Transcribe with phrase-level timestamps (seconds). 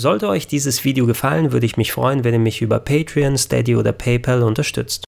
[0.00, 3.74] Sollte euch dieses Video gefallen, würde ich mich freuen, wenn ihr mich über Patreon, Steady
[3.74, 5.02] oder PayPal unterstützt.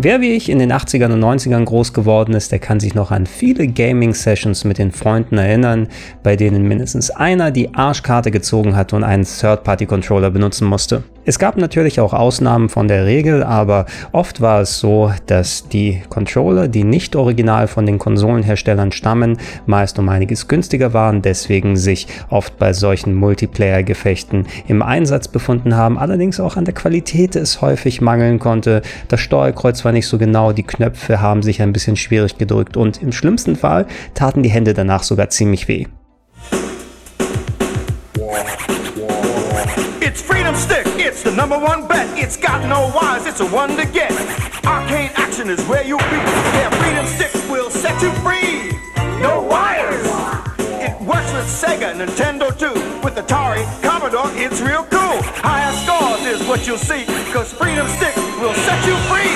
[0.00, 3.10] Wer wie ich in den 80ern und 90ern groß geworden ist, der kann sich noch
[3.10, 5.88] an viele Gaming-Sessions mit den Freunden erinnern,
[6.22, 11.04] bei denen mindestens einer die Arschkarte gezogen hat und einen Third-Party-Controller benutzen musste.
[11.28, 16.00] Es gab natürlich auch Ausnahmen von der Regel, aber oft war es so, dass die
[16.08, 22.06] Controller, die nicht original von den Konsolenherstellern stammen, meist um einiges günstiger waren, deswegen sich
[22.30, 28.00] oft bei solchen Multiplayer-Gefechten im Einsatz befunden haben, allerdings auch an der Qualität es häufig
[28.00, 28.80] mangeln konnte.
[29.08, 33.02] Das Steuerkreuz war nicht so genau, die Knöpfe haben sich ein bisschen schwierig gedrückt und
[33.02, 35.84] im schlimmsten Fall taten die Hände danach sogar ziemlich weh.
[41.38, 42.18] Number one bet.
[42.18, 44.10] It's got no wires, it's a one to get.
[44.66, 46.20] Arcade action is where you'll be.
[46.58, 48.76] Yeah, Freedom Stick will set you free.
[49.22, 50.04] No wires.
[50.58, 52.74] It works with Sega, Nintendo too.
[53.04, 55.22] With Atari, Commodore, it's real cool.
[55.46, 57.04] Higher scores is what you'll see.
[57.32, 59.30] Cause Freedom Stick will set you free.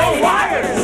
[0.00, 0.77] No wires.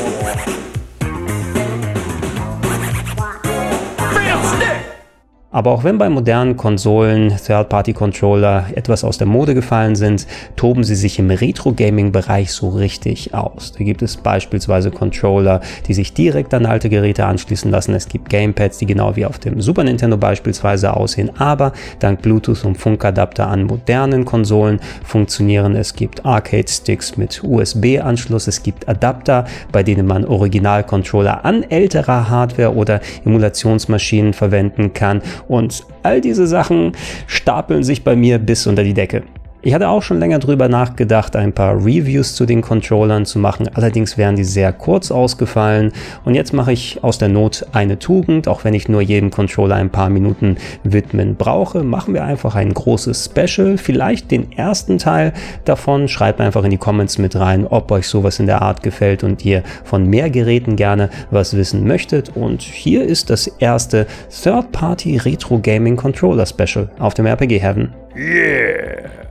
[5.54, 10.96] Aber auch wenn bei modernen Konsolen Third-Party-Controller etwas aus der Mode gefallen sind, toben sie
[10.96, 13.70] sich im Retro-Gaming-Bereich so richtig aus.
[13.70, 17.94] Da gibt es beispielsweise Controller, die sich direkt an alte Geräte anschließen lassen.
[17.94, 22.64] Es gibt Gamepads, die genau wie auf dem Super Nintendo beispielsweise aussehen, aber dank Bluetooth
[22.64, 25.76] und Funkadapter an modernen Konsolen funktionieren.
[25.76, 32.74] Es gibt Arcade-Sticks mit USB-Anschluss, es gibt Adapter, bei denen man Original-Controller an älterer Hardware
[32.74, 36.92] oder Emulationsmaschinen verwenden kann und all diese Sachen
[37.26, 39.22] stapeln sich bei mir bis unter die Decke.
[39.66, 43.70] Ich hatte auch schon länger drüber nachgedacht, ein paar Reviews zu den Controllern zu machen,
[43.72, 45.90] allerdings wären die sehr kurz ausgefallen.
[46.26, 49.76] Und jetzt mache ich aus der Not eine Tugend, auch wenn ich nur jedem Controller
[49.76, 55.32] ein paar Minuten widmen brauche, machen wir einfach ein großes Special, vielleicht den ersten Teil
[55.64, 59.24] davon, schreibt einfach in die Comments mit rein, ob euch sowas in der Art gefällt
[59.24, 62.36] und ihr von mehr Geräten gerne was wissen möchtet.
[62.36, 67.94] Und hier ist das erste Third-Party Retro Gaming Controller Special auf dem RPG Heaven.
[68.14, 69.23] Yeah!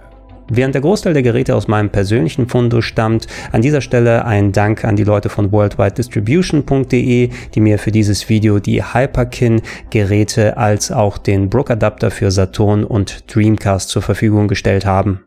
[0.49, 4.83] Während der Großteil der Geräte aus meinem persönlichen Fundus stammt, an dieser Stelle ein Dank
[4.83, 11.49] an die Leute von worldwidedistribution.de, die mir für dieses Video die Hyperkin-Geräte als auch den
[11.49, 15.21] Brook-Adapter für Saturn und Dreamcast zur Verfügung gestellt haben.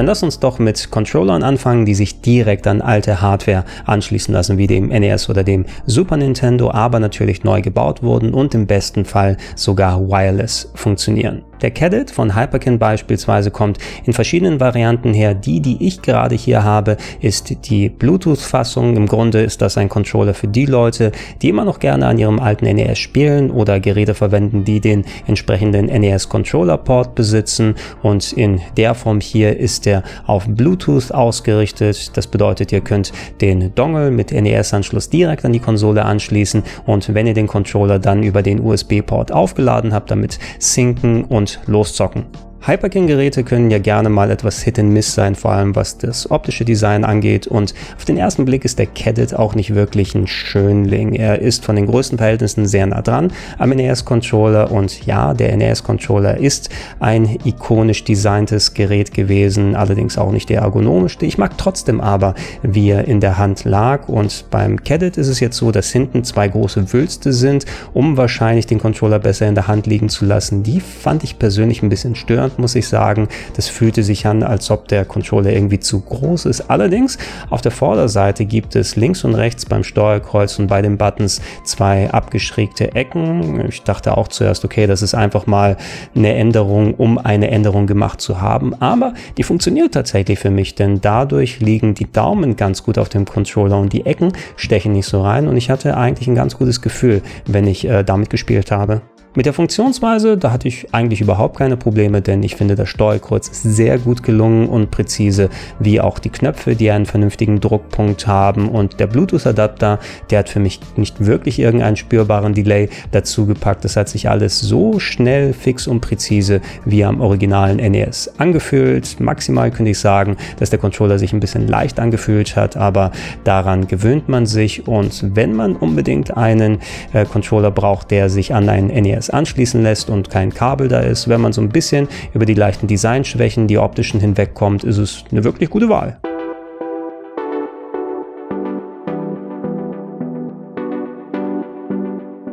[0.00, 4.56] Dann lass uns doch mit Controllern anfangen, die sich direkt an alte Hardware anschließen lassen,
[4.56, 9.04] wie dem NES oder dem Super Nintendo, aber natürlich neu gebaut wurden und im besten
[9.04, 11.42] Fall sogar wireless funktionieren.
[11.60, 15.34] Der Cadet von Hyperkin beispielsweise kommt in verschiedenen Varianten her.
[15.34, 18.96] Die, die ich gerade hier habe, ist die Bluetooth-Fassung.
[18.96, 21.12] Im Grunde ist das ein Controller für die Leute,
[21.42, 25.86] die immer noch gerne an ihrem alten NES spielen oder Geräte verwenden, die den entsprechenden
[25.86, 27.74] NES-Controller-Port besitzen.
[28.02, 32.16] Und in der Form hier ist er auf Bluetooth ausgerichtet.
[32.16, 37.26] Das bedeutet, ihr könnt den Dongle mit NES-Anschluss direkt an die Konsole anschließen und wenn
[37.26, 42.49] ihr den Controller dann über den USB-Port aufgeladen habt, damit sinken und loszocken.
[42.62, 46.66] Hyperkin-Geräte können ja gerne mal etwas Hit and Miss sein, vor allem was das optische
[46.66, 47.46] Design angeht.
[47.46, 51.14] Und auf den ersten Blick ist der Cadet auch nicht wirklich ein Schönling.
[51.14, 54.70] Er ist von den größten Verhältnissen sehr nah dran am NES-Controller.
[54.70, 61.24] Und ja, der NES-Controller ist ein ikonisch designtes Gerät gewesen, allerdings auch nicht der ergonomischste.
[61.24, 64.06] Ich mag trotzdem aber, wie er in der Hand lag.
[64.06, 68.66] Und beim Cadet ist es jetzt so, dass hinten zwei große Wülste sind, um wahrscheinlich
[68.66, 70.62] den Controller besser in der Hand liegen zu lassen.
[70.62, 73.28] Die fand ich persönlich ein bisschen störend Abstand, muss ich sagen.
[73.56, 76.70] Das fühlte sich an, als ob der Controller irgendwie zu groß ist.
[76.70, 77.18] Allerdings
[77.48, 82.10] auf der Vorderseite gibt es links und rechts beim Steuerkreuz und bei den Buttons zwei
[82.10, 83.68] abgeschrägte Ecken.
[83.68, 85.76] Ich dachte auch zuerst, okay, das ist einfach mal
[86.14, 88.74] eine Änderung, um eine Änderung gemacht zu haben.
[88.80, 93.24] Aber die funktioniert tatsächlich für mich, denn dadurch liegen die Daumen ganz gut auf dem
[93.24, 96.80] Controller und die Ecken stechen nicht so rein und ich hatte eigentlich ein ganz gutes
[96.80, 99.02] Gefühl, wenn ich äh, damit gespielt habe.
[99.32, 103.46] Mit der Funktionsweise, da hatte ich eigentlich überhaupt keine Probleme, denn ich finde, das Steuerkreuz
[103.46, 108.68] ist sehr gut gelungen und präzise, wie auch die Knöpfe, die einen vernünftigen Druckpunkt haben
[108.68, 110.00] und der Bluetooth-Adapter,
[110.30, 113.84] der hat für mich nicht wirklich irgendeinen spürbaren Delay dazu gepackt.
[113.84, 119.20] Das hat sich alles so schnell, fix und präzise wie am originalen NES angefühlt.
[119.20, 123.12] Maximal könnte ich sagen, dass der Controller sich ein bisschen leicht angefühlt hat, aber
[123.44, 126.80] daran gewöhnt man sich und wenn man unbedingt einen
[127.12, 131.00] äh, Controller braucht, der sich an einen NES NES anschließen lässt und kein Kabel da
[131.00, 131.28] ist.
[131.28, 135.44] Wenn man so ein bisschen über die leichten Designschwächen, die optischen hinwegkommt, ist es eine
[135.44, 136.18] wirklich gute Wahl.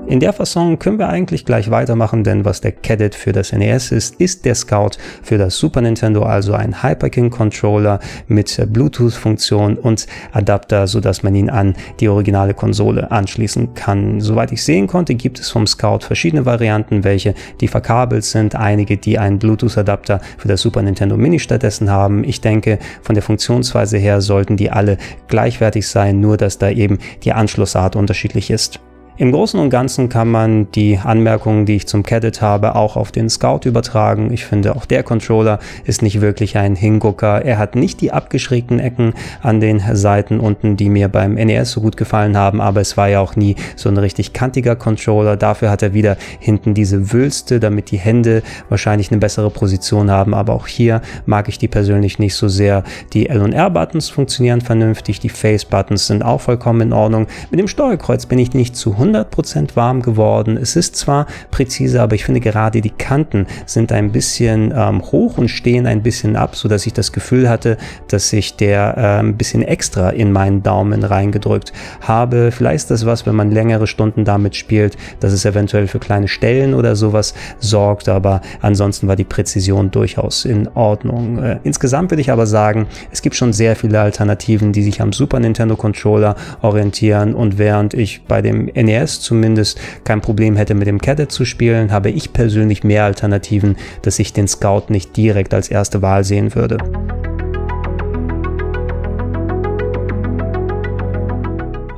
[0.09, 3.92] In der Fasson können wir eigentlich gleich weitermachen, denn was der Cadet für das NES
[3.92, 8.00] ist, ist der Scout für das Super Nintendo, also ein Hyperkin Controller
[8.30, 14.21] mit Bluetooth-Funktion und Adapter, so dass man ihn an die originale Konsole anschließen kann.
[14.21, 18.95] Soweit ich sehen konnte, gibt es vom Scout verschiedene Varianten, welche die verkabelt sind, einige,
[18.95, 22.24] die einen Bluetooth-Adapter für das Super Nintendo Mini stattdessen haben.
[22.24, 26.98] Ich denke, von der Funktionsweise her sollten die alle gleichwertig sein, nur dass da eben
[27.25, 28.80] die Anschlussart unterschiedlich ist.
[29.19, 33.12] Im Großen und Ganzen kann man die Anmerkungen, die ich zum Cadet habe, auch auf
[33.12, 34.31] den Scout übertragen.
[34.31, 37.44] Ich finde, auch der Controller ist nicht wirklich ein Hingucker.
[37.44, 41.81] Er hat nicht die abgeschrägten Ecken an den Seiten unten, die mir beim NES so
[41.81, 45.36] gut gefallen haben, aber es war ja auch nie so ein richtig kantiger Controller.
[45.36, 50.36] Dafür hat er wieder hinten diese Wülste, damit die Hände wahrscheinlich eine bessere Position haben.
[50.36, 52.84] Aber auch hier mag ich die persönlich nicht so sehr.
[53.14, 57.25] Die L- und R-Buttons funktionieren vernünftig, die Face-Buttons sind auch vollkommen in Ordnung.
[57.50, 60.57] Mit dem Steuerkreuz bin ich nicht zu 100% warm geworden.
[60.57, 65.38] Es ist zwar präzise, aber ich finde gerade die Kanten sind ein bisschen ähm, hoch
[65.38, 67.77] und stehen ein bisschen ab, so dass ich das Gefühl hatte,
[68.07, 72.51] dass ich der äh, ein bisschen extra in meinen Daumen reingedrückt habe.
[72.51, 76.27] Vielleicht ist das was, wenn man längere Stunden damit spielt, dass es eventuell für kleine
[76.27, 81.44] Stellen oder sowas sorgt, aber ansonsten war die Präzision durchaus in Ordnung.
[81.44, 85.13] Äh, insgesamt würde ich aber sagen, es gibt schon sehr viele Alternativen, die sich am
[85.13, 90.73] Super Nintendo Controller orientieren und während ich bei dem NES NES zumindest kein Problem hätte
[90.73, 95.15] mit dem Cadet zu spielen, habe ich persönlich mehr Alternativen, dass ich den Scout nicht
[95.15, 96.77] direkt als erste Wahl sehen würde.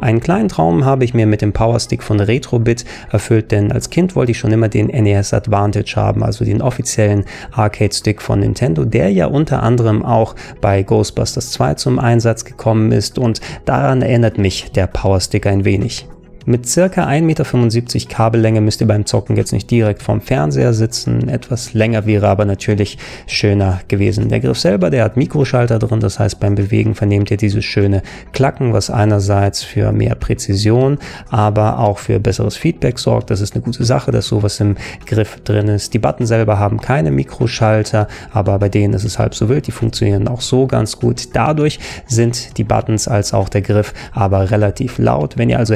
[0.01, 4.15] Einen kleinen Traum habe ich mir mit dem Powerstick von Retrobit erfüllt, denn als Kind
[4.15, 9.11] wollte ich schon immer den NES Advantage haben, also den offiziellen Arcade-Stick von Nintendo, der
[9.11, 14.71] ja unter anderem auch bei Ghostbusters 2 zum Einsatz gekommen ist und daran erinnert mich
[14.71, 16.07] der Powerstick ein wenig.
[16.45, 21.27] Mit circa 1,75 Meter Kabellänge müsst ihr beim Zocken jetzt nicht direkt vorm Fernseher sitzen.
[21.27, 22.97] Etwas länger wäre aber natürlich
[23.27, 24.29] schöner gewesen.
[24.29, 28.01] Der Griff selber, der hat Mikroschalter drin, das heißt beim Bewegen vernehmt ihr dieses schöne
[28.31, 30.97] Klacken, was einerseits für mehr Präzision,
[31.29, 33.29] aber auch für besseres Feedback sorgt.
[33.29, 34.75] Das ist eine gute Sache, dass sowas im
[35.05, 35.93] Griff drin ist.
[35.93, 39.67] Die Button selber haben keine Mikroschalter, aber bei denen ist es halb so wild.
[39.67, 41.29] Die funktionieren auch so ganz gut.
[41.33, 45.37] Dadurch sind die Buttons als auch der Griff aber relativ laut.
[45.37, 45.75] Wenn ihr also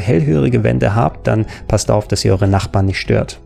[0.54, 3.40] hellhörige Wände habt, dann passt auf, dass ihr eure Nachbarn nicht stört.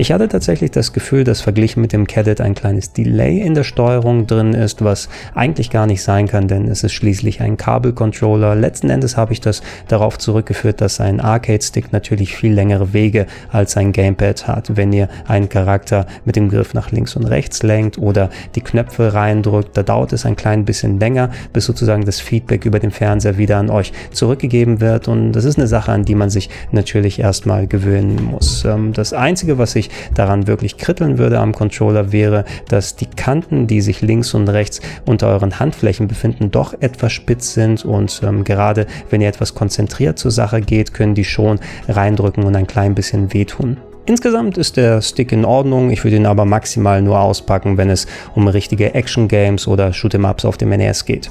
[0.00, 3.64] Ich hatte tatsächlich das Gefühl, dass verglichen mit dem Cadet ein kleines Delay in der
[3.64, 8.54] Steuerung drin ist, was eigentlich gar nicht sein kann, denn es ist schließlich ein Kabelcontroller.
[8.54, 13.76] Letzten Endes habe ich das darauf zurückgeführt, dass ein Arcade-Stick natürlich viel längere Wege als
[13.76, 14.74] ein Gamepad hat.
[14.74, 19.12] Wenn ihr einen Charakter mit dem Griff nach links und rechts lenkt oder die Knöpfe
[19.12, 23.36] reindrückt, da dauert es ein klein bisschen länger, bis sozusagen das Feedback über den Fernseher
[23.36, 25.08] wieder an euch zurückgegeben wird.
[25.08, 28.64] Und das ist eine Sache, an die man sich natürlich erstmal gewöhnen muss.
[28.64, 33.66] Ähm, das Einzige, was ich daran wirklich kritteln würde am Controller, wäre, dass die Kanten,
[33.66, 38.44] die sich links und rechts unter euren Handflächen befinden, doch etwas spitz sind und ähm,
[38.44, 42.94] gerade wenn ihr etwas konzentriert zur Sache geht, können die schon reindrücken und ein klein
[42.94, 43.76] bisschen wehtun.
[44.06, 48.06] Insgesamt ist der Stick in Ordnung, ich würde ihn aber maximal nur auspacken, wenn es
[48.34, 51.30] um richtige Action-Games oder Shoot'em-Ups auf dem NES geht.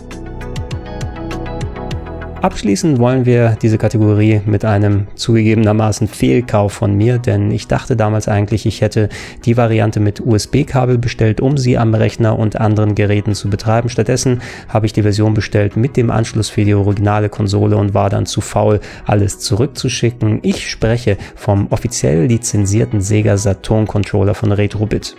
[2.42, 8.30] Abschließend wollen wir diese Kategorie mit einem zugegebenermaßen Fehlkauf von mir, denn ich dachte damals
[8.30, 9.10] eigentlich, ich hätte
[9.44, 13.90] die Variante mit USB-Kabel bestellt, um sie am Rechner und anderen Geräten zu betreiben.
[13.90, 18.10] Stattdessen habe ich die Version bestellt mit dem Anschluss für die originale Konsole und war
[18.10, 20.40] dann zu faul, alles zurückzuschicken.
[20.42, 25.18] Ich spreche vom offiziell lizenzierten Sega Saturn Controller von Retrobit.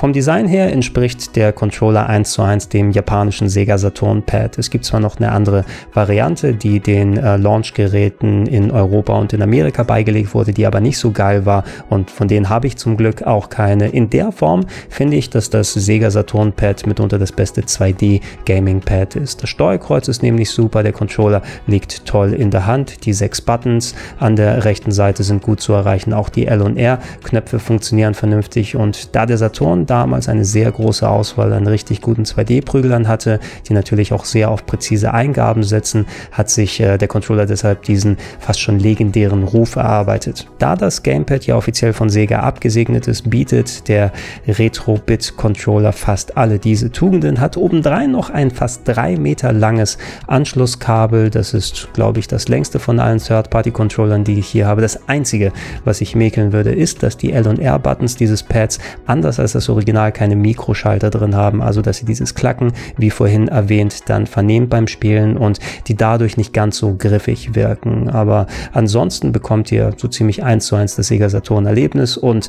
[0.00, 4.56] Vom Design her entspricht der Controller 1 zu 1 dem japanischen Sega Saturn Pad.
[4.56, 9.42] Es gibt zwar noch eine andere Variante, die den äh, Launchgeräten in Europa und in
[9.42, 12.96] Amerika beigelegt wurde, die aber nicht so geil war und von denen habe ich zum
[12.96, 13.90] Glück auch keine.
[13.90, 18.80] In der Form finde ich, dass das Sega Saturn Pad mitunter das beste 2D Gaming
[18.80, 19.42] Pad ist.
[19.42, 23.94] Das Steuerkreuz ist nämlich super, der Controller liegt toll in der Hand, die sechs Buttons
[24.18, 28.14] an der rechten Seite sind gut zu erreichen, auch die L und R Knöpfe funktionieren
[28.14, 33.40] vernünftig und da der Saturn damals eine sehr große Auswahl an richtig guten 2D-Prügelern hatte,
[33.68, 38.16] die natürlich auch sehr auf präzise Eingaben setzen, hat sich äh, der Controller deshalb diesen
[38.38, 40.46] fast schon legendären Ruf erarbeitet.
[40.58, 44.12] Da das Gamepad ja offiziell von Sega abgesegnet ist, bietet der
[44.46, 51.30] Retro-Bit-Controller fast alle diese Tugenden, hat obendrein noch ein fast drei Meter langes Anschlusskabel.
[51.30, 54.82] Das ist, glaube ich, das längste von allen Third-Party-Controllern, die ich hier habe.
[54.82, 55.52] Das einzige,
[55.84, 59.64] was ich mäkeln würde, ist, dass die L- und R-Buttons dieses Pads anders als das
[59.70, 64.70] Original keine Mikroschalter drin haben, also dass sie dieses Klacken, wie vorhin erwähnt, dann vernehmt
[64.70, 68.08] beim Spielen und die dadurch nicht ganz so griffig wirken.
[68.08, 72.48] Aber ansonsten bekommt ihr so ziemlich eins zu eins das Sega Saturn Erlebnis und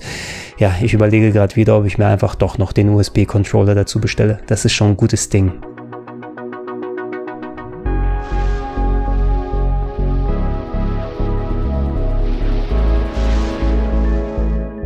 [0.58, 4.40] ja, ich überlege gerade wieder, ob ich mir einfach doch noch den USB-Controller dazu bestelle.
[4.48, 5.71] Das ist schon ein gutes Ding.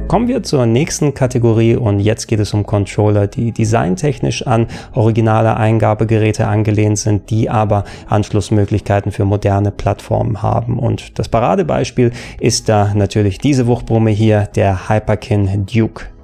[0.08, 5.58] Kommen wir zur nächsten Kategorie und jetzt geht es um Controller, die designtechnisch an originale
[5.58, 10.78] Eingabegeräte angelehnt sind, die aber Anschlussmöglichkeiten für moderne Plattformen haben.
[10.78, 16.15] Und das Paradebeispiel ist da natürlich diese Wuchtbrumme hier, der Hyperkin Duke.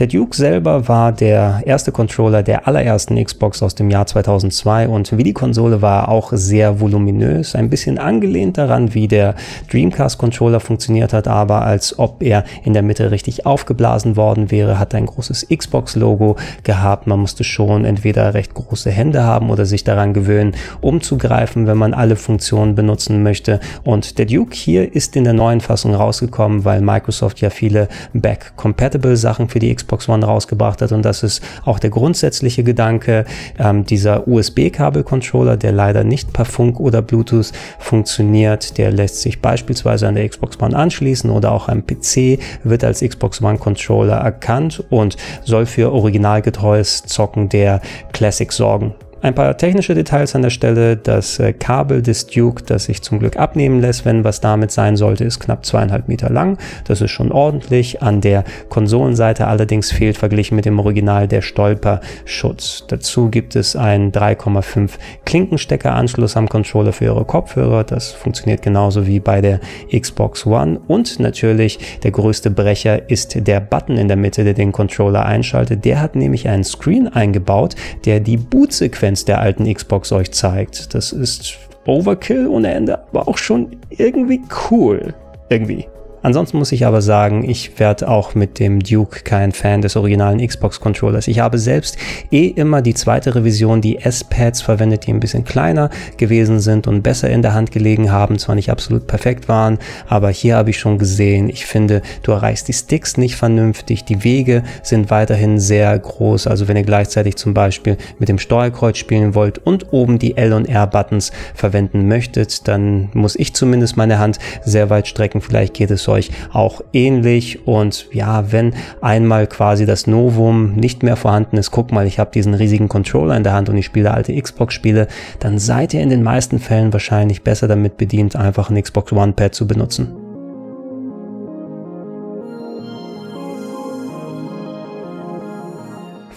[0.00, 5.16] Der Duke selber war der erste Controller der allerersten Xbox aus dem Jahr 2002 und
[5.16, 9.36] wie die Konsole war auch sehr voluminös, ein bisschen angelehnt daran, wie der
[9.70, 14.80] Dreamcast Controller funktioniert hat, aber als ob er in der Mitte richtig aufgeblasen worden wäre,
[14.80, 16.34] hat ein großes Xbox Logo
[16.64, 17.06] gehabt.
[17.06, 21.94] Man musste schon entweder recht große Hände haben oder sich daran gewöhnen, umzugreifen, wenn man
[21.94, 23.60] alle Funktionen benutzen möchte.
[23.84, 29.16] Und der Duke hier ist in der neuen Fassung rausgekommen, weil Microsoft ja viele Back-Compatible
[29.16, 30.92] Sachen für die Xbox Xbox One rausgebracht hat.
[30.92, 33.24] Und das ist auch der grundsätzliche Gedanke
[33.58, 38.78] ähm, dieser USB-Kabel-Controller, der leider nicht per Funk oder Bluetooth funktioniert.
[38.78, 43.00] Der lässt sich beispielsweise an der Xbox One anschließen oder auch am PC wird als
[43.00, 47.80] Xbox One Controller erkannt und soll für originalgetreues Zocken der
[48.12, 48.94] Classic sorgen.
[49.24, 50.98] Ein paar technische Details an der Stelle.
[50.98, 54.98] Das äh, Kabel des Duke, das sich zum Glück abnehmen lässt, wenn was damit sein
[54.98, 56.58] sollte, ist knapp zweieinhalb Meter lang.
[56.84, 58.02] Das ist schon ordentlich.
[58.02, 62.84] An der Konsolenseite allerdings fehlt verglichen mit dem Original der Stolperschutz.
[62.86, 64.90] Dazu gibt es einen 3,5
[65.24, 67.82] Klinkensteckeranschluss am Controller für Ihre Kopfhörer.
[67.82, 70.80] Das funktioniert genauso wie bei der Xbox One.
[70.86, 75.86] Und natürlich der größte Brecher ist der Button in der Mitte, der den Controller einschaltet.
[75.86, 80.94] Der hat nämlich einen Screen eingebaut, der die Bootsequenz Performance der alten Xbox euch zeigt.
[80.94, 81.56] Das ist
[81.86, 85.14] Overkill ohne Ende, aber auch schon irgendwie cool.
[85.48, 85.86] Irgendwie.
[86.24, 90.44] Ansonsten muss ich aber sagen, ich werde auch mit dem Duke kein Fan des originalen
[90.44, 91.28] Xbox Controllers.
[91.28, 91.98] Ich habe selbst
[92.30, 97.02] eh immer die zweite Revision, die S-Pads verwendet, die ein bisschen kleiner gewesen sind und
[97.02, 99.78] besser in der Hand gelegen haben, zwar nicht absolut perfekt waren,
[100.08, 104.24] aber hier habe ich schon gesehen, ich finde, du erreichst die Sticks nicht vernünftig, die
[104.24, 109.34] Wege sind weiterhin sehr groß, also wenn ihr gleichzeitig zum Beispiel mit dem Steuerkreuz spielen
[109.34, 114.18] wollt und oben die L und R Buttons verwenden möchtet, dann muss ich zumindest meine
[114.18, 117.66] Hand sehr weit strecken, vielleicht geht es so euch auch ähnlich.
[117.66, 122.30] Und ja, wenn einmal quasi das Novum nicht mehr vorhanden ist, guck mal, ich habe
[122.32, 125.08] diesen riesigen Controller in der Hand und ich spiele alte Xbox-Spiele,
[125.40, 129.32] dann seid ihr in den meisten Fällen wahrscheinlich besser damit bedient, einfach ein Xbox One
[129.32, 130.23] Pad zu benutzen.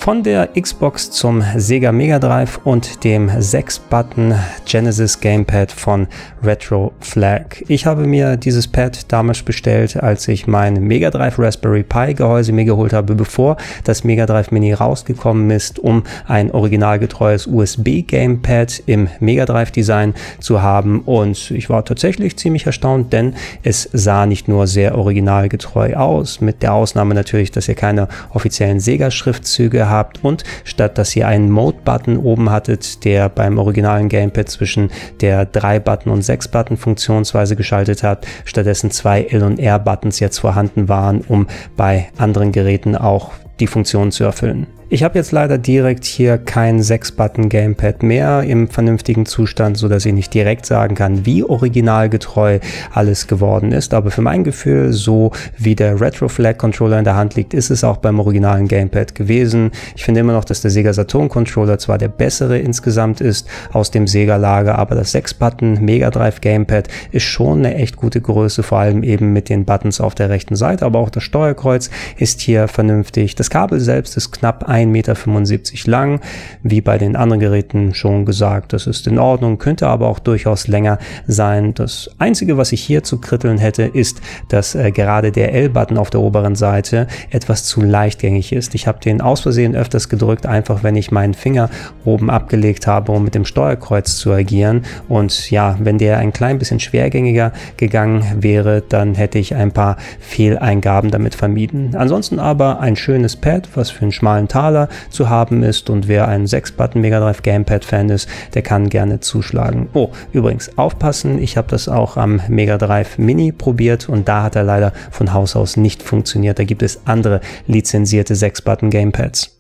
[0.07, 6.07] Von der Xbox zum Sega Mega Drive und dem 6-Button Genesis Gamepad von
[6.41, 7.61] Retro Flag.
[7.67, 12.53] Ich habe mir dieses Pad damals bestellt, als ich mein Mega Drive Raspberry Pi Gehäuse
[12.53, 18.81] mir geholt habe, bevor das Mega Drive Mini rausgekommen ist, um ein originalgetreues USB Gamepad
[18.85, 24.25] im Mega Drive Design zu haben und ich war tatsächlich ziemlich erstaunt, denn es sah
[24.25, 29.89] nicht nur sehr originalgetreu aus, mit der Ausnahme natürlich, dass ihr keine offiziellen Sega Schriftzüge
[29.89, 34.91] habt, habt und statt dass ihr einen Mode-Button oben hattet, der beim originalen Gamepad zwischen
[35.21, 41.21] der 3-Button und 6-Button Funktionsweise geschaltet hat, stattdessen zwei L- und R-Buttons jetzt vorhanden waren,
[41.27, 44.67] um bei anderen Geräten auch die Funktion zu erfüllen.
[44.89, 50.13] Ich habe jetzt leider direkt hier kein 6-Button-Gamepad mehr im vernünftigen Zustand, so dass ich
[50.13, 52.59] nicht direkt sagen kann, wie originalgetreu
[52.93, 53.93] alles geworden ist.
[53.93, 57.69] Aber für mein Gefühl, so wie der Retro Flag Controller in der Hand liegt, ist
[57.69, 59.71] es auch beim originalen Gamepad gewesen.
[59.97, 63.91] Ich finde immer noch, dass der Sega Saturn Controller zwar der bessere insgesamt ist aus
[63.91, 68.63] dem Sega Lager, aber das 6-Button Mega Drive Gamepad ist schon eine echt gute Größe,
[68.63, 70.85] vor allem eben mit den Buttons auf der rechten Seite.
[70.85, 73.35] Aber auch das Steuerkreuz ist hier vernünftig.
[73.35, 76.19] Das Kabel selbst ist knapp 1,75 Meter lang.
[76.63, 80.67] Wie bei den anderen Geräten schon gesagt, das ist in Ordnung, könnte aber auch durchaus
[80.67, 81.73] länger sein.
[81.73, 86.09] Das Einzige, was ich hier zu kritteln hätte, ist, dass äh, gerade der L-Button auf
[86.09, 88.75] der oberen Seite etwas zu leichtgängig ist.
[88.75, 91.69] Ich habe den aus Versehen öfters gedrückt, einfach wenn ich meinen Finger
[92.05, 94.83] oben abgelegt habe, um mit dem Steuerkreuz zu agieren.
[95.07, 99.97] Und ja, wenn der ein klein bisschen schwergängiger gegangen wäre, dann hätte ich ein paar
[100.19, 101.95] Fehleingaben damit vermieden.
[101.95, 106.27] Ansonsten aber ein schönes Pad, was für einen schmalen Taler zu haben ist und wer
[106.27, 109.87] ein 6-Button Mega Drive Gamepad Fan ist, der kann gerne zuschlagen.
[109.93, 114.57] Oh, übrigens aufpassen, ich habe das auch am Mega Drive Mini probiert und da hat
[114.57, 116.59] er leider von Haus aus nicht funktioniert.
[116.59, 119.56] Da gibt es andere lizenzierte 6-Button Gamepads.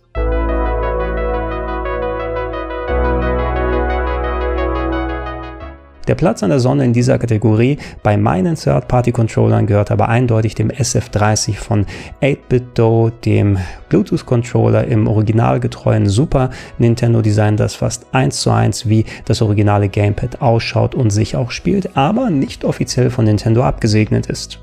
[6.07, 10.69] Der Platz an der Sonne in dieser Kategorie bei meinen Third-Party-Controllern gehört aber eindeutig dem
[10.69, 11.85] SF30 von
[12.21, 13.57] 8-Bit-Do, dem
[13.89, 20.41] Bluetooth-Controller im originalgetreuen Super Nintendo Design, das fast eins zu eins wie das originale Gamepad
[20.41, 24.59] ausschaut und sich auch spielt, aber nicht offiziell von Nintendo abgesegnet ist.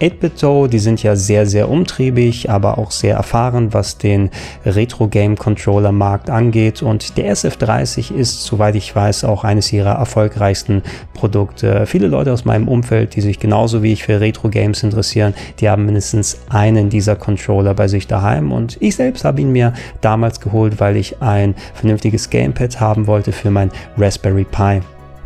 [0.00, 4.30] 8-Bit-Do, die sind ja sehr, sehr umtriebig, aber auch sehr erfahren, was den
[4.64, 6.82] Retro-Game-Controller-Markt angeht.
[6.82, 10.82] Und der SF30 ist, soweit ich weiß, auch eines ihrer erfolgreichsten
[11.14, 11.86] Produkte.
[11.86, 15.84] Viele Leute aus meinem Umfeld, die sich genauso wie ich für Retro-Games interessieren, die haben
[15.84, 18.52] mindestens einen dieser Controller bei sich daheim.
[18.52, 23.32] Und ich selbst habe ihn mir damals geholt, weil ich ein vernünftiges Gamepad haben wollte
[23.32, 24.80] für mein Raspberry Pi.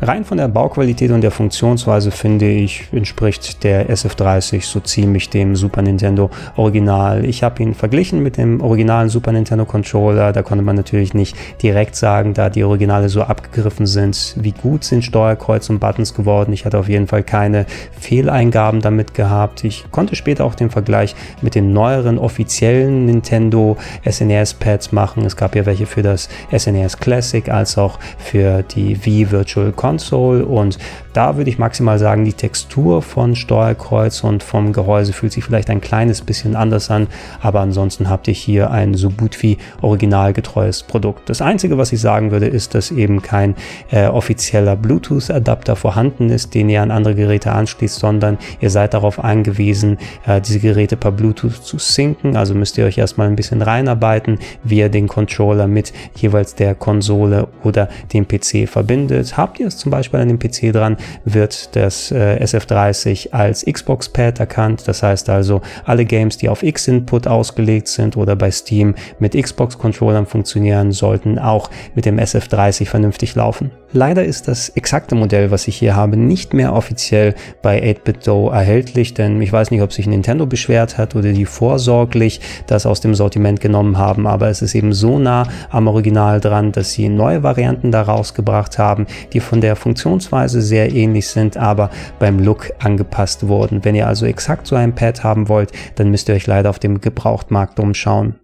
[0.05, 5.55] Rein von der Bauqualität und der Funktionsweise finde ich, entspricht der SF30 so ziemlich dem
[5.55, 7.25] Super Nintendo Original.
[7.25, 10.33] Ich habe ihn verglichen mit dem originalen Super Nintendo Controller.
[10.33, 14.83] Da konnte man natürlich nicht direkt sagen, da die Originale so abgegriffen sind, wie gut
[14.83, 16.53] sind Steuerkreuz und Buttons geworden.
[16.53, 19.63] Ich hatte auf jeden Fall keine Fehleingaben damit gehabt.
[19.63, 25.25] Ich konnte später auch den Vergleich mit den neueren offiziellen Nintendo SNES Pads machen.
[25.25, 29.92] Es gab ja welche für das SNES Classic als auch für die Wii Virtual Console
[29.93, 30.79] Console und
[31.13, 35.69] da würde ich maximal sagen, die Textur von Steuerkreuz und vom Gehäuse fühlt sich vielleicht
[35.69, 37.09] ein kleines bisschen anders an,
[37.43, 41.29] aber ansonsten habt ihr hier ein so gut wie originalgetreues Produkt.
[41.29, 43.55] Das Einzige, was ich sagen würde, ist, dass eben kein
[43.91, 49.23] äh, offizieller Bluetooth-Adapter vorhanden ist, den ihr an andere Geräte anschließt, sondern ihr seid darauf
[49.23, 52.37] angewiesen, äh, diese Geräte per Bluetooth zu synken.
[52.39, 56.75] Also müsst ihr euch erstmal ein bisschen reinarbeiten, wie ihr den Controller mit jeweils der
[56.75, 59.37] Konsole oder dem PC verbindet.
[59.37, 64.39] Habt ihr es zum Beispiel an dem PC dran, wird das äh, SF30 als Xbox-Pad
[64.39, 64.87] erkannt.
[64.87, 70.27] Das heißt also, alle Games, die auf X-Input ausgelegt sind oder bei Steam mit Xbox-Controllern
[70.27, 73.73] funktionieren, sollten auch mit dem SF30 vernünftig laufen.
[73.95, 79.13] Leider ist das exakte Modell, was ich hier habe, nicht mehr offiziell bei 8BitDo erhältlich,
[79.13, 83.15] denn ich weiß nicht, ob sich Nintendo beschwert hat oder die vorsorglich das aus dem
[83.15, 87.43] Sortiment genommen haben, aber es ist eben so nah am Original dran, dass sie neue
[87.43, 93.49] Varianten da rausgebracht haben, die von der Funktionsweise sehr ähnlich sind, aber beim Look angepasst
[93.49, 93.85] wurden.
[93.85, 96.79] Wenn ihr also exakt so ein Pad haben wollt, dann müsst ihr euch leider auf
[96.79, 98.37] dem Gebrauchtmarkt umschauen.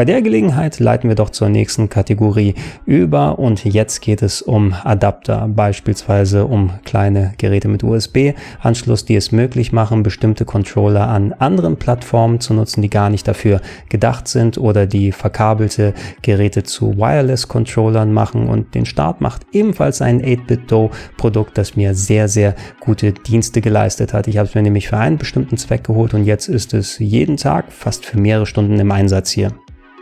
[0.00, 2.54] Bei der Gelegenheit leiten wir doch zur nächsten Kategorie
[2.86, 9.30] über und jetzt geht es um Adapter, beispielsweise um kleine Geräte mit USB-Anschluss, die es
[9.30, 13.60] möglich machen, bestimmte Controller an anderen Plattformen zu nutzen, die gar nicht dafür
[13.90, 20.22] gedacht sind oder die verkabelte Geräte zu Wireless-Controllern machen und den Start macht ebenfalls ein
[20.22, 24.28] 8-Bit-Do-Produkt, das mir sehr, sehr gute Dienste geleistet hat.
[24.28, 27.36] Ich habe es mir nämlich für einen bestimmten Zweck geholt und jetzt ist es jeden
[27.36, 29.52] Tag fast für mehrere Stunden im Einsatz hier.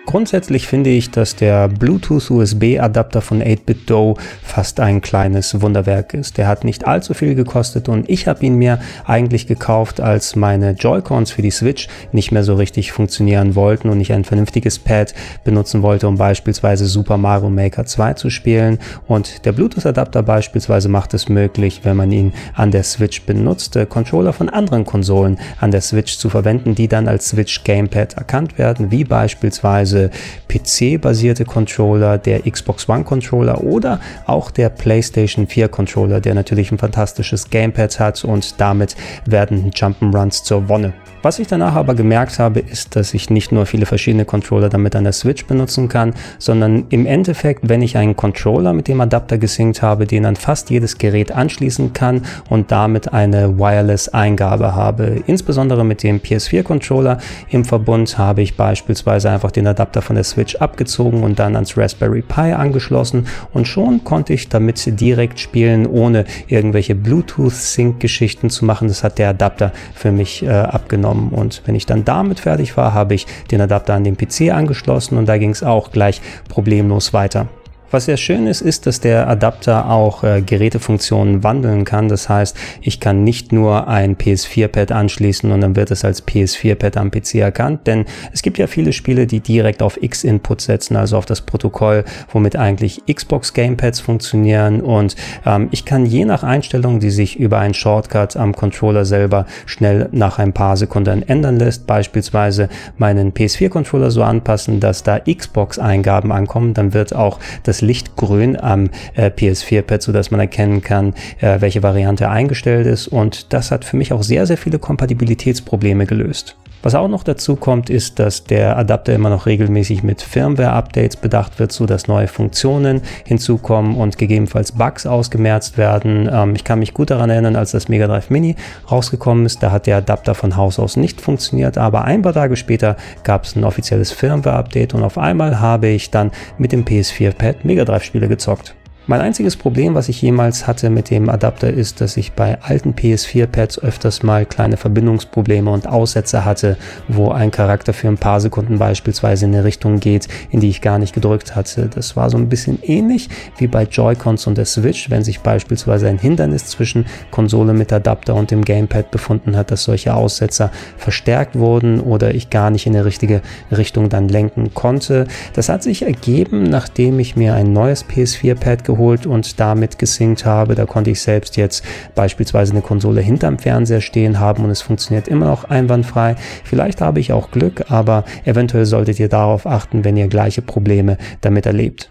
[0.08, 6.38] Grundsätzlich finde ich, dass der Bluetooth-USB-Adapter von 8BitDo fast ein kleines Wunderwerk ist.
[6.38, 10.70] Der hat nicht allzu viel gekostet und ich habe ihn mir eigentlich gekauft, als meine
[10.70, 15.12] Joy-Cons für die Switch nicht mehr so richtig funktionieren wollten und ich ein vernünftiges Pad
[15.44, 18.78] benutzen wollte, um beispielsweise Super Mario Maker 2 zu spielen.
[19.08, 24.32] Und der Bluetooth-Adapter beispielsweise macht es möglich, wenn man ihn an der Switch benutzt, Controller
[24.32, 28.90] von anderen Konsolen an der Switch zu verwenden, die dann als Switch Gamepad erkannt werden,
[28.90, 30.10] wie beispielsweise diese
[30.48, 36.78] PC-basierte Controller, der Xbox One Controller oder auch der PlayStation 4 Controller, der natürlich ein
[36.78, 40.92] fantastisches Gamepad hat und damit werden Jump'n'Runs zur Wonne.
[41.20, 44.94] Was ich danach aber gemerkt habe, ist, dass ich nicht nur viele verschiedene Controller damit
[44.94, 49.36] an der Switch benutzen kann, sondern im Endeffekt, wenn ich einen Controller mit dem Adapter
[49.36, 55.20] gesynkt habe, den an fast jedes Gerät anschließen kann und damit eine Wireless-Eingabe habe.
[55.26, 57.18] Insbesondere mit dem PS4-Controller
[57.50, 61.76] im Verbund habe ich beispielsweise einfach den Adapter von der Switch abgezogen und dann ans
[61.76, 68.86] Raspberry Pi angeschlossen und schon konnte ich damit direkt spielen, ohne irgendwelche Bluetooth-Sync-Geschichten zu machen.
[68.86, 72.76] Das hat der Adapter für mich äh, abgenommen genommen und wenn ich dann damit fertig
[72.76, 76.20] war, habe ich den Adapter an den PC angeschlossen und da ging es auch gleich
[76.48, 77.48] problemlos weiter.
[77.90, 82.08] Was sehr schön ist, ist, dass der Adapter auch äh, Gerätefunktionen wandeln kann.
[82.08, 86.98] Das heißt, ich kann nicht nur ein PS4-Pad anschließen und dann wird es als PS4-Pad
[86.98, 91.16] am PC erkannt, denn es gibt ja viele Spiele, die direkt auf X-Input setzen, also
[91.16, 97.00] auf das Protokoll, womit eigentlich Xbox Gamepads funktionieren und ähm, ich kann je nach Einstellung,
[97.00, 101.86] die sich über einen Shortcut am Controller selber schnell nach ein paar Sekunden ändern lässt,
[101.86, 108.16] beispielsweise meinen PS4-Controller so anpassen, dass da Xbox-Eingaben ankommen, dann wird auch das das Licht
[108.16, 113.06] grün am äh, PS4-Pad, sodass man erkennen kann, äh, welche Variante eingestellt ist.
[113.06, 116.56] Und das hat für mich auch sehr, sehr viele Kompatibilitätsprobleme gelöst.
[116.80, 121.58] Was auch noch dazu kommt, ist, dass der Adapter immer noch regelmäßig mit Firmware-Updates bedacht
[121.58, 126.30] wird, so dass neue Funktionen hinzukommen und gegebenenfalls Bugs ausgemerzt werden.
[126.32, 128.54] Ähm, ich kann mich gut daran erinnern, als das Mega Drive Mini
[128.88, 132.54] rausgekommen ist, da hat der Adapter von Haus aus nicht funktioniert, aber ein paar Tage
[132.54, 137.64] später gab es ein offizielles Firmware-Update und auf einmal habe ich dann mit dem PS4-Pad
[137.68, 138.74] Mega Drive Spiele gezockt.
[139.10, 142.92] Mein einziges Problem, was ich jemals hatte mit dem Adapter, ist, dass ich bei alten
[142.92, 146.76] PS4-Pads öfters mal kleine Verbindungsprobleme und Aussätze hatte,
[147.08, 150.82] wo ein Charakter für ein paar Sekunden beispielsweise in eine Richtung geht, in die ich
[150.82, 151.88] gar nicht gedrückt hatte.
[151.88, 156.06] Das war so ein bisschen ähnlich wie bei Joy-Cons und der Switch, wenn sich beispielsweise
[156.06, 161.58] ein Hindernis zwischen Konsole mit Adapter und dem Gamepad befunden hat, dass solche Aussetzer verstärkt
[161.58, 163.40] wurden oder ich gar nicht in die richtige
[163.74, 165.26] Richtung dann lenken konnte.
[165.54, 170.44] Das hat sich ergeben, nachdem ich mir ein neues PS4-Pad geholt geholt und damit gesynkt
[170.44, 170.74] habe.
[170.74, 171.84] Da konnte ich selbst jetzt
[172.14, 176.34] beispielsweise eine Konsole hinterm Fernseher stehen haben und es funktioniert immer noch einwandfrei.
[176.64, 181.16] Vielleicht habe ich auch Glück, aber eventuell solltet ihr darauf achten, wenn ihr gleiche Probleme
[181.40, 182.10] damit erlebt.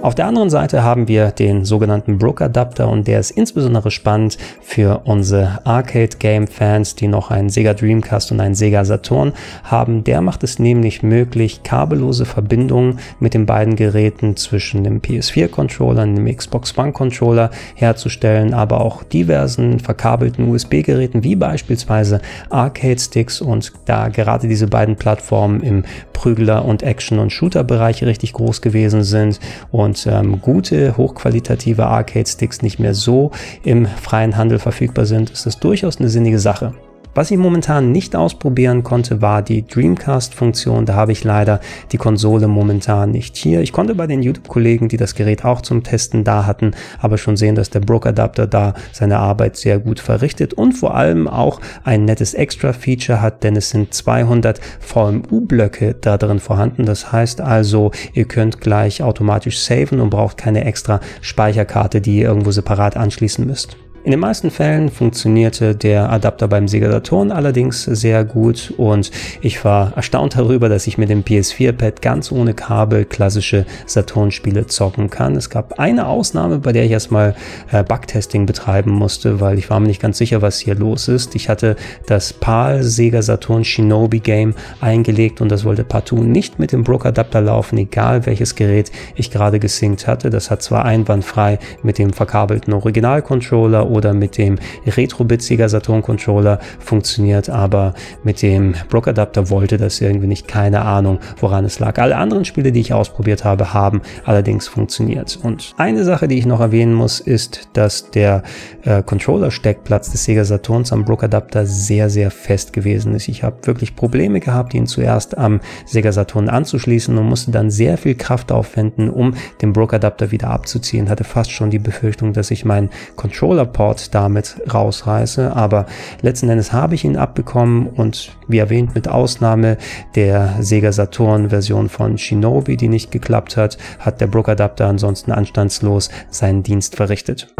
[0.00, 4.38] Auf der anderen Seite haben wir den sogenannten Brook Adapter und der ist insbesondere spannend
[4.62, 9.32] für unsere Arcade Game Fans, die noch einen Sega Dreamcast und einen Sega Saturn
[9.64, 10.04] haben.
[10.04, 16.04] Der macht es nämlich möglich, kabellose Verbindungen mit den beiden Geräten zwischen dem PS4 Controller
[16.04, 23.00] und dem Xbox One Controller herzustellen, aber auch diversen verkabelten USB Geräten wie beispielsweise Arcade
[23.00, 25.82] Sticks und da gerade diese beiden Plattformen im
[26.12, 29.38] Prügler und Action und Shooter Bereich richtig groß gewesen sind
[29.70, 33.30] und und ähm, gute, hochqualitative Arcade-Sticks nicht mehr so
[33.64, 36.74] im freien Handel verfügbar sind, ist das durchaus eine sinnige Sache.
[37.18, 40.86] Was ich momentan nicht ausprobieren konnte, war die Dreamcast-Funktion.
[40.86, 41.58] Da habe ich leider
[41.90, 43.60] die Konsole momentan nicht hier.
[43.60, 47.36] Ich konnte bei den YouTube-Kollegen, die das Gerät auch zum Testen da hatten, aber schon
[47.36, 52.04] sehen, dass der Brook-Adapter da seine Arbeit sehr gut verrichtet und vor allem auch ein
[52.04, 56.86] nettes Extra-Feature hat, denn es sind 200 VMU-Blöcke da drin vorhanden.
[56.86, 62.28] Das heißt also, ihr könnt gleich automatisch saven und braucht keine extra Speicherkarte, die ihr
[62.28, 63.76] irgendwo separat anschließen müsst.
[64.04, 69.10] In den meisten Fällen funktionierte der Adapter beim Sega Saturn allerdings sehr gut und
[69.42, 75.10] ich war erstaunt darüber, dass ich mit dem PS4-Pad ganz ohne Kabel klassische Saturn-Spiele zocken
[75.10, 75.34] kann.
[75.34, 77.34] Es gab eine Ausnahme, bei der ich erstmal
[77.72, 81.34] äh, Bugtesting betreiben musste, weil ich war mir nicht ganz sicher, was hier los ist.
[81.34, 81.74] Ich hatte
[82.06, 87.40] das PAL Sega Saturn Shinobi Game eingelegt und das wollte partout nicht mit dem Brook-Adapter
[87.40, 90.30] laufen, egal welches Gerät ich gerade gesynkt hatte.
[90.30, 96.60] Das hat zwar einwandfrei mit dem verkabelten Original-Controller oder mit dem Retrobit Sega Saturn Controller
[96.78, 100.48] funktioniert, aber mit dem Brook Adapter wollte das irgendwie nicht.
[100.48, 101.98] Keine Ahnung, woran es lag.
[101.98, 105.38] Alle anderen Spiele, die ich ausprobiert habe, haben allerdings funktioniert.
[105.42, 108.42] Und eine Sache, die ich noch erwähnen muss, ist, dass der
[108.84, 113.28] äh, Controller-Steckplatz des Sega Saturns am Brook Adapter sehr, sehr fest gewesen ist.
[113.28, 117.98] Ich habe wirklich Probleme gehabt, ihn zuerst am Sega Saturn anzuschließen und musste dann sehr
[117.98, 121.08] viel Kraft aufwenden, um den Brook Adapter wieder abzuziehen.
[121.08, 125.54] Hatte fast schon die Befürchtung, dass ich meinen Controller-Port Support damit rausreiße.
[125.54, 125.86] Aber
[126.20, 129.76] letzten Endes habe ich ihn abbekommen und wie erwähnt, mit Ausnahme
[130.16, 135.30] der Sega Saturn Version von Shinobi, die nicht geklappt hat, hat der Brook Adapter ansonsten
[135.30, 137.54] anstandslos seinen Dienst verrichtet.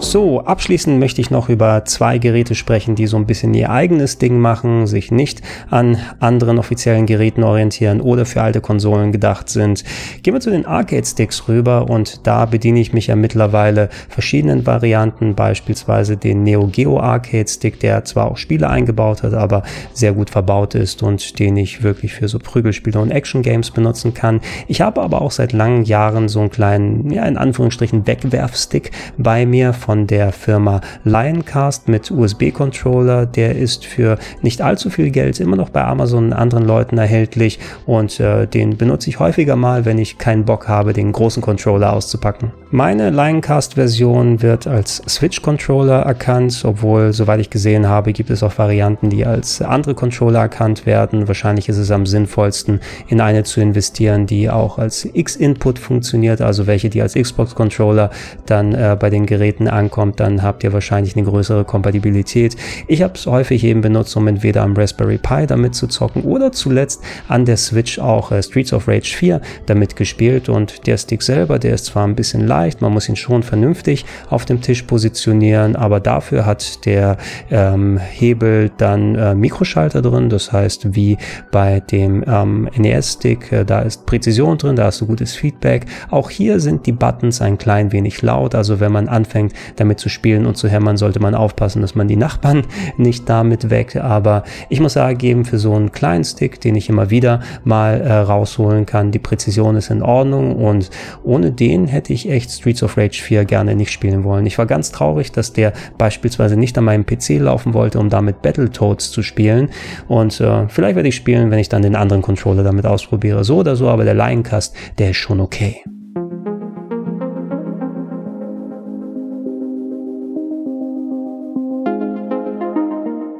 [0.00, 4.16] So, abschließend möchte ich noch über zwei Geräte sprechen, die so ein bisschen ihr eigenes
[4.16, 9.82] Ding machen, sich nicht an anderen offiziellen Geräten orientieren oder für alte Konsolen gedacht sind.
[10.22, 15.34] Gehen wir zu den Arcade-Sticks rüber und da bediene ich mich ja mittlerweile verschiedenen Varianten,
[15.34, 20.30] beispielsweise den Neo Geo Arcade Stick, der zwar auch Spiele eingebaut hat, aber sehr gut
[20.30, 24.40] verbaut ist und den ich wirklich für so Prügelspiele und Action Games benutzen kann.
[24.68, 29.44] Ich habe aber auch seit langen Jahren so einen kleinen, ja, in Anführungsstrichen Wegwerfstick bei
[29.44, 33.24] mir von der Firma Lioncast mit USB-Controller.
[33.24, 37.58] Der ist für nicht allzu viel Geld immer noch bei Amazon und anderen Leuten erhältlich
[37.86, 41.94] und äh, den benutze ich häufiger mal, wenn ich keinen Bock habe, den großen Controller
[41.94, 42.52] auszupacken.
[42.70, 49.08] Meine Lioncast-Version wird als Switch-Controller erkannt, obwohl, soweit ich gesehen habe, gibt es auch Varianten,
[49.08, 51.28] die als andere Controller erkannt werden.
[51.28, 56.66] Wahrscheinlich ist es am sinnvollsten, in eine zu investieren, die auch als X-Input funktioniert, also
[56.66, 58.10] welche, die als Xbox-Controller
[58.44, 62.56] dann äh, bei den Geräten ankommt, dann habt ihr wahrscheinlich eine größere Kompatibilität.
[62.86, 66.52] Ich habe es häufig eben benutzt, um entweder am Raspberry Pi damit zu zocken oder
[66.52, 71.22] zuletzt an der Switch auch äh, Streets of Rage 4 damit gespielt und der Stick
[71.22, 74.82] selber, der ist zwar ein bisschen leicht, man muss ihn schon vernünftig auf dem Tisch
[74.82, 77.16] positionieren, aber dafür hat der
[77.50, 81.16] ähm, Hebel dann äh, Mikroschalter drin, das heißt wie
[81.50, 85.86] bei dem ähm, NES-Stick, äh, da ist Präzision drin, da hast du gutes Feedback.
[86.10, 90.08] Auch hier sind die Buttons ein klein wenig laut, also wenn man anfängt damit zu
[90.08, 92.62] spielen und zu hämmern, sollte man aufpassen, dass man die Nachbarn
[92.96, 97.10] nicht damit weckt, aber ich muss sagen, für so einen kleinen Stick, den ich immer
[97.10, 100.90] wieder mal äh, rausholen kann, die Präzision ist in Ordnung und
[101.22, 104.46] ohne den hätte ich echt Streets of Rage 4 gerne nicht spielen wollen.
[104.46, 108.42] Ich war ganz traurig, dass der beispielsweise nicht an meinem PC laufen wollte, um damit
[108.42, 109.70] Battletoads zu spielen
[110.08, 113.44] und äh, vielleicht werde ich spielen, wenn ich dann den anderen Controller damit ausprobiere.
[113.44, 115.82] So oder so, aber der Lioncast, der ist schon okay.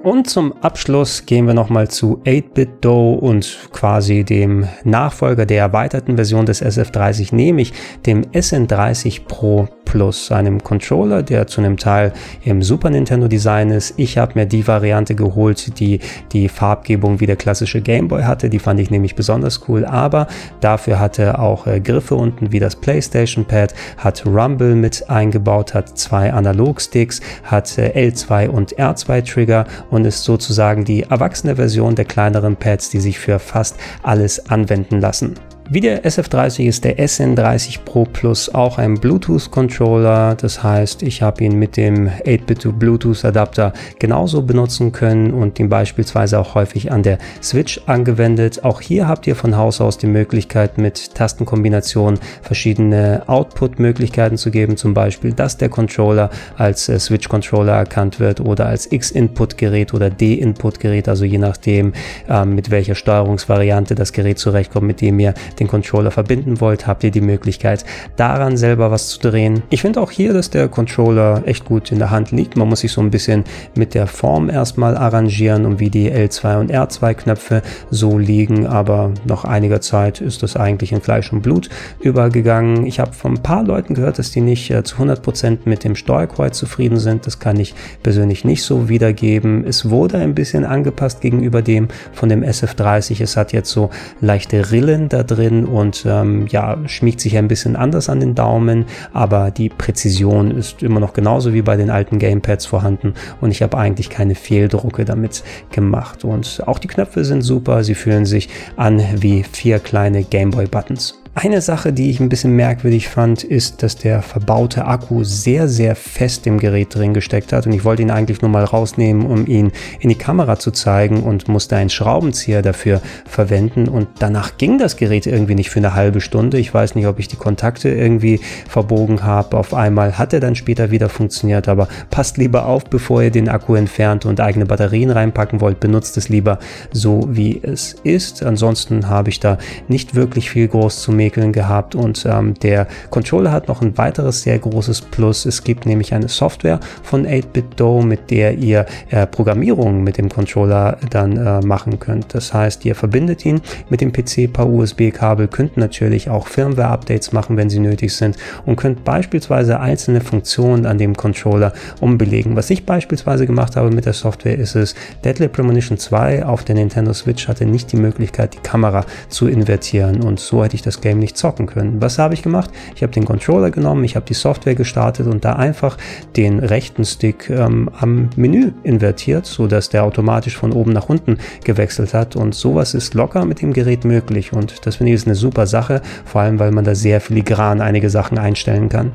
[0.09, 6.47] Und zum Abschluss gehen wir nochmal zu 8-Bit-Do und quasi dem Nachfolger der erweiterten Version
[6.47, 7.75] des SF30, nämlich
[8.07, 12.12] dem SN30 Pro Plus, einem Controller, der zu einem Teil
[12.44, 13.94] im Super Nintendo Design ist.
[13.97, 16.01] Ich habe mir die Variante geholt, die
[16.33, 18.51] die Farbgebung wie der klassische Game Boy hatte.
[18.51, 20.27] Die fand ich nämlich besonders cool, aber
[20.61, 25.99] dafür hatte auch äh, Griffe unten wie das PlayStation Pad, hat Rumble mit eingebaut, hat
[25.99, 32.05] zwei Analog-Sticks, hat äh, L2 und R2 Trigger und ist sozusagen die erwachsene Version der
[32.05, 35.35] kleineren Pads, die sich für fast alles anwenden lassen.
[35.70, 40.35] Wie der SF30 ist der SN30 Pro Plus auch ein Bluetooth-Controller.
[40.35, 46.38] Das heißt, ich habe ihn mit dem 8-Bit Bluetooth-Adapter genauso benutzen können und ihn beispielsweise
[46.38, 48.64] auch häufig an der Switch angewendet.
[48.64, 54.78] Auch hier habt ihr von Haus aus die Möglichkeit, mit Tastenkombinationen verschiedene Output-Möglichkeiten zu geben.
[54.78, 61.11] Zum Beispiel, dass der Controller als äh, Switch-Controller erkannt wird oder als X-Input-Gerät oder D-Input-Gerät,
[61.11, 61.92] also je nachdem,
[62.26, 67.05] äh, mit welcher Steuerungsvariante das Gerät zurechtkommt, mit dem ihr den Controller verbinden wollt, habt
[67.05, 67.85] ihr die Möglichkeit,
[68.16, 69.62] daran selber was zu drehen.
[69.71, 72.57] Ich finde auch hier, dass der Controller echt gut in der Hand liegt.
[72.57, 73.44] Man muss sich so ein bisschen
[73.75, 79.12] mit der Form erstmal arrangieren und wie die L2 und R2 Knöpfe so liegen, aber
[79.27, 81.68] nach einiger Zeit ist das eigentlich in Fleisch und Blut
[82.01, 82.87] übergegangen.
[82.87, 85.97] Ich habe von ein paar Leuten gehört, dass die nicht äh, zu 100% mit dem
[85.97, 87.27] Steuerkreuz zufrieden sind.
[87.27, 89.64] Das kann ich persönlich nicht so wiedergeben.
[89.66, 93.23] Es wurde ein bisschen angepasst gegenüber dem von dem SF30.
[93.23, 93.90] Es hat jetzt so
[94.21, 98.35] leichte Rillen da drin drin und ähm, ja, schmiegt sich ein bisschen anders an den
[98.35, 103.51] Daumen, aber die Präzision ist immer noch genauso wie bei den alten Gamepads vorhanden und
[103.51, 106.25] ich habe eigentlich keine Fehldrucke damit gemacht.
[106.25, 111.19] Und auch die Knöpfe sind super, sie fühlen sich an wie vier kleine Gameboy-Buttons.
[111.35, 115.95] Eine Sache, die ich ein bisschen merkwürdig fand, ist, dass der verbaute Akku sehr, sehr
[115.95, 119.47] fest im Gerät drin gesteckt hat und ich wollte ihn eigentlich nur mal rausnehmen, um
[119.47, 124.79] ihn in die Kamera zu zeigen und musste einen Schraubenzieher dafür verwenden und danach ging
[124.79, 126.59] das Gerät irgendwie nicht für eine halbe Stunde.
[126.59, 129.57] Ich weiß nicht, ob ich die Kontakte irgendwie verbogen habe.
[129.57, 133.49] Auf einmal hat er dann später wieder funktioniert, aber passt lieber auf, bevor ihr den
[133.49, 135.79] Akku entfernt und eigene Batterien reinpacken wollt.
[135.79, 136.59] Benutzt es lieber
[136.91, 138.43] so, wie es ist.
[138.43, 142.87] Ansonsten habe ich da nicht wirklich viel groß zu mäkeln Mäkeln gehabt und ähm, der
[143.11, 145.45] Controller hat noch ein weiteres sehr großes Plus.
[145.45, 150.97] Es gibt nämlich eine Software von 8BitDo, mit der ihr äh, Programmierungen mit dem Controller
[151.11, 152.35] dann äh, machen könnt.
[152.35, 153.61] Das heißt, ihr verbindet ihn
[153.91, 158.77] mit dem PC per USB-Kabel, könnt natürlich auch Firmware-Updates machen, wenn sie nötig sind und
[158.77, 162.57] könnt beispielsweise einzelne Funktionen an dem Controller umbelegen.
[162.57, 166.77] Was ich beispielsweise gemacht habe mit der Software ist es, Deadly Premonition 2 auf der
[166.77, 171.01] Nintendo Switch hatte nicht die Möglichkeit, die Kamera zu invertieren und so hätte ich das
[171.03, 172.01] gerne Game nicht zocken können.
[172.03, 172.71] Was habe ich gemacht?
[172.94, 175.97] Ich habe den Controller genommen, ich habe die Software gestartet und da einfach
[176.37, 182.12] den rechten Stick ähm, am Menü invertiert, sodass der automatisch von oben nach unten gewechselt
[182.12, 182.37] hat.
[182.37, 184.53] Und sowas ist locker mit dem Gerät möglich.
[184.53, 187.81] Und das finde ich ist eine super Sache, vor allem weil man da sehr filigran
[187.81, 189.12] einige Sachen einstellen kann.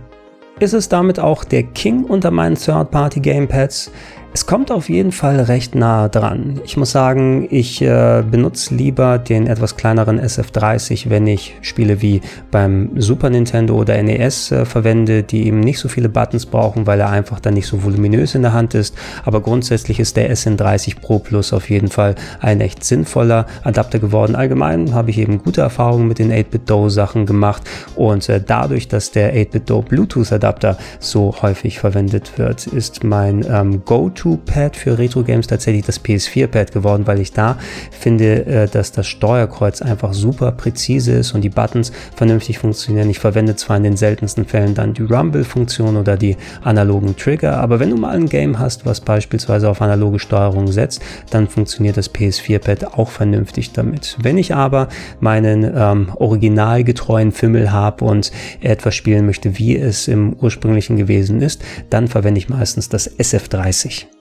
[0.60, 3.92] Ist es damit auch der King unter meinen Third-Party Gamepads?
[4.36, 6.60] Es kommt auf jeden Fall recht nah dran.
[6.66, 12.20] Ich muss sagen, ich äh, benutze lieber den etwas kleineren SF30, wenn ich Spiele wie
[12.50, 17.00] beim Super Nintendo oder NES äh, verwende, die eben nicht so viele Buttons brauchen, weil
[17.00, 18.96] er einfach dann nicht so voluminös in der Hand ist.
[19.24, 24.36] Aber grundsätzlich ist der SN30 Pro Plus auf jeden Fall ein echt sinnvoller Adapter geworden.
[24.36, 27.62] Allgemein habe ich eben gute Erfahrungen mit den 8-Bit-Do Sachen gemacht
[27.96, 33.86] und äh, dadurch, dass der 8-Bit-Do Bluetooth Adapter so häufig verwendet wird, ist mein ähm,
[33.86, 37.58] Go-To 2-Pad für Retro-Games tatsächlich das PS4-Pad geworden, weil ich da
[37.92, 43.10] finde, äh, dass das Steuerkreuz einfach super präzise ist und die Buttons vernünftig funktionieren.
[43.10, 47.80] Ich verwende zwar in den seltensten Fällen dann die Rumble-Funktion oder die analogen Trigger, aber
[47.80, 52.14] wenn du mal ein Game hast, was beispielsweise auf analoge Steuerung setzt, dann funktioniert das
[52.14, 54.18] PS4-Pad auch vernünftig damit.
[54.22, 54.88] Wenn ich aber
[55.20, 58.32] meinen ähm, originalgetreuen Fimmel habe und
[58.62, 64.13] etwas spielen möchte, wie es im ursprünglichen gewesen ist, dann verwende ich meistens das SF30.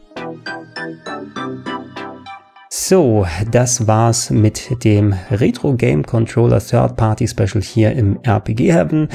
[2.85, 9.09] So, das war's mit dem Retro Game Controller Third Party Special hier im RPG Heaven.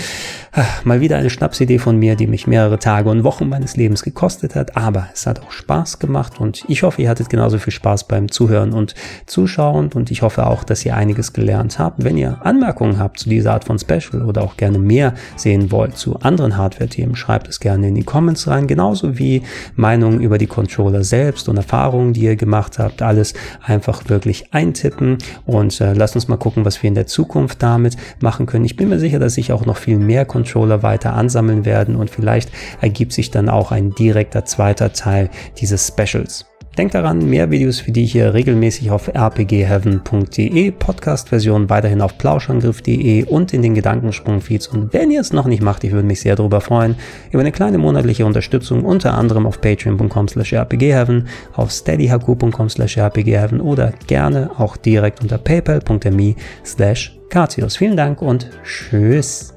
[0.85, 4.55] Mal wieder eine Schnapsidee von mir, die mich mehrere Tage und Wochen meines Lebens gekostet
[4.55, 8.07] hat, aber es hat auch Spaß gemacht und ich hoffe, ihr hattet genauso viel Spaß
[8.07, 12.05] beim Zuhören und Zuschauen und ich hoffe auch, dass ihr einiges gelernt habt.
[12.05, 15.97] Wenn ihr Anmerkungen habt zu dieser Art von Special oder auch gerne mehr sehen wollt
[15.97, 19.43] zu anderen Hardware-Themen, schreibt es gerne in die Comments rein, genauso wie
[19.75, 23.01] Meinungen über die Controller selbst und Erfahrungen, die ihr gemacht habt.
[23.01, 27.61] Alles einfach wirklich eintippen und äh, lasst uns mal gucken, was wir in der Zukunft
[27.63, 28.65] damit machen können.
[28.65, 32.09] Ich bin mir sicher, dass ich auch noch viel mehr Controller weiter ansammeln werden und
[32.09, 36.45] vielleicht ergibt sich dann auch ein direkter zweiter Teil dieses Specials.
[36.77, 43.51] Denkt daran, mehr Videos für die hier regelmäßig auf rpgheaven.de, Podcast-Version weiterhin auf plauschangriff.de und
[43.51, 44.67] in den Gedankensprung-Feeds.
[44.67, 46.95] Und wenn ihr es noch nicht macht, ich würde mich sehr darüber freuen,
[47.31, 53.59] über eine kleine monatliche Unterstützung, unter anderem auf patreon.com slash rpgheaven, auf steadyhq.com slash rpgheaven
[53.59, 57.17] oder gerne auch direkt unter paypal.me slash
[57.77, 59.56] Vielen Dank und tschüss.